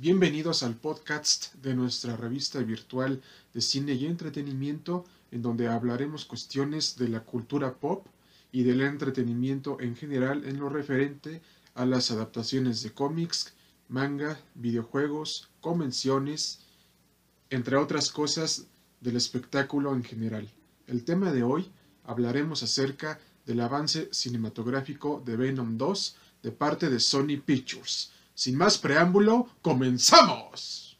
Bienvenidos 0.00 0.62
al 0.62 0.76
podcast 0.76 1.52
de 1.54 1.74
nuestra 1.74 2.16
revista 2.16 2.60
virtual 2.60 3.20
de 3.52 3.60
cine 3.60 3.94
y 3.94 4.06
entretenimiento, 4.06 5.04
en 5.32 5.42
donde 5.42 5.66
hablaremos 5.66 6.24
cuestiones 6.24 6.96
de 6.98 7.08
la 7.08 7.24
cultura 7.24 7.74
pop 7.74 8.06
y 8.52 8.62
del 8.62 8.82
entretenimiento 8.82 9.80
en 9.80 9.96
general 9.96 10.44
en 10.44 10.60
lo 10.60 10.68
referente 10.68 11.42
a 11.74 11.84
las 11.84 12.12
adaptaciones 12.12 12.84
de 12.84 12.92
cómics, 12.92 13.54
manga, 13.88 14.38
videojuegos, 14.54 15.48
convenciones, 15.60 16.60
entre 17.50 17.74
otras 17.74 18.12
cosas 18.12 18.68
del 19.00 19.16
espectáculo 19.16 19.92
en 19.94 20.04
general. 20.04 20.48
El 20.86 21.02
tema 21.02 21.32
de 21.32 21.42
hoy 21.42 21.72
hablaremos 22.04 22.62
acerca 22.62 23.18
del 23.46 23.58
avance 23.62 24.08
cinematográfico 24.12 25.20
de 25.26 25.36
Venom 25.36 25.76
2 25.76 26.16
de 26.44 26.52
parte 26.52 26.88
de 26.88 27.00
Sony 27.00 27.42
Pictures. 27.44 28.12
Sin 28.38 28.56
más 28.56 28.78
preámbulo, 28.78 29.48
comenzamos. 29.62 30.96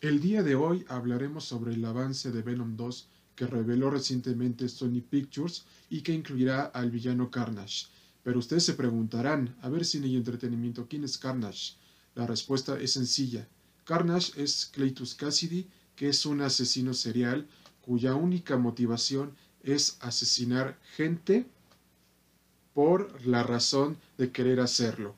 El 0.00 0.20
día 0.20 0.44
de 0.44 0.54
hoy 0.54 0.84
hablaremos 0.88 1.42
sobre 1.42 1.74
el 1.74 1.84
avance 1.84 2.30
de 2.30 2.42
Venom 2.42 2.76
2 2.76 3.08
que 3.40 3.46
reveló 3.46 3.88
recientemente 3.88 4.68
Sony 4.68 5.00
Pictures 5.00 5.64
y 5.88 6.02
que 6.02 6.12
incluirá 6.12 6.64
al 6.64 6.90
villano 6.90 7.30
Carnage. 7.30 7.86
Pero 8.22 8.38
ustedes 8.38 8.66
se 8.66 8.74
preguntarán, 8.74 9.56
a 9.62 9.70
ver 9.70 9.86
cine 9.86 10.08
y 10.08 10.16
entretenimiento, 10.16 10.86
¿quién 10.86 11.04
es 11.04 11.16
Carnage? 11.16 11.72
La 12.14 12.26
respuesta 12.26 12.78
es 12.78 12.92
sencilla. 12.92 13.48
Carnage 13.86 14.32
es 14.36 14.66
Cletus 14.70 15.14
Cassidy, 15.14 15.66
que 15.96 16.10
es 16.10 16.26
un 16.26 16.42
asesino 16.42 16.92
serial 16.92 17.46
cuya 17.80 18.14
única 18.14 18.58
motivación 18.58 19.32
es 19.62 19.96
asesinar 20.02 20.78
gente 20.94 21.46
por 22.74 23.24
la 23.26 23.42
razón 23.42 23.96
de 24.18 24.32
querer 24.32 24.60
hacerlo. 24.60 25.14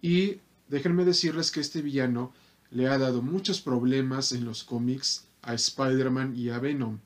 Y 0.00 0.38
déjenme 0.70 1.04
decirles 1.04 1.50
que 1.50 1.60
este 1.60 1.82
villano 1.82 2.32
le 2.70 2.88
ha 2.88 2.96
dado 2.96 3.20
muchos 3.20 3.60
problemas 3.60 4.32
en 4.32 4.46
los 4.46 4.64
cómics 4.64 5.26
a 5.42 5.52
Spider-Man 5.52 6.34
y 6.34 6.48
a 6.48 6.58
Venom, 6.60 6.98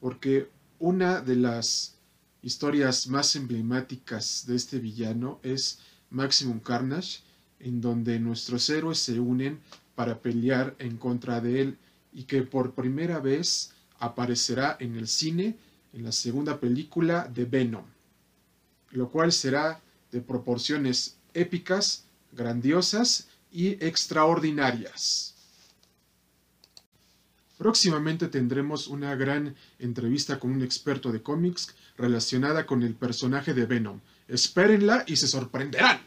porque 0.00 0.50
una 0.78 1.20
de 1.20 1.36
las 1.36 1.96
historias 2.42 3.06
más 3.08 3.34
emblemáticas 3.36 4.44
de 4.46 4.56
este 4.56 4.78
villano 4.78 5.40
es 5.42 5.80
Maximum 6.10 6.60
Carnage, 6.60 7.20
en 7.58 7.80
donde 7.80 8.20
nuestros 8.20 8.68
héroes 8.70 8.98
se 8.98 9.18
unen 9.18 9.60
para 9.94 10.20
pelear 10.20 10.74
en 10.78 10.96
contra 10.96 11.40
de 11.40 11.62
él 11.62 11.78
y 12.12 12.24
que 12.24 12.42
por 12.42 12.74
primera 12.74 13.18
vez 13.18 13.72
aparecerá 13.98 14.76
en 14.78 14.96
el 14.96 15.08
cine 15.08 15.56
en 15.92 16.04
la 16.04 16.12
segunda 16.12 16.60
película 16.60 17.26
de 17.26 17.46
Venom, 17.46 17.84
lo 18.90 19.10
cual 19.10 19.32
será 19.32 19.80
de 20.12 20.20
proporciones 20.20 21.16
épicas, 21.32 22.04
grandiosas 22.32 23.28
y 23.50 23.82
extraordinarias. 23.84 25.35
Próximamente 27.58 28.28
tendremos 28.28 28.86
una 28.86 29.14
gran 29.14 29.54
entrevista 29.78 30.38
con 30.38 30.52
un 30.52 30.62
experto 30.62 31.10
de 31.10 31.22
cómics 31.22 31.74
relacionada 31.96 32.66
con 32.66 32.82
el 32.82 32.94
personaje 32.94 33.54
de 33.54 33.66
Venom. 33.66 34.00
Espérenla 34.28 35.04
y 35.06 35.16
se 35.16 35.26
sorprenderán. 35.26 36.00